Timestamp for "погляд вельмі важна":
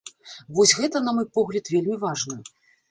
1.39-2.45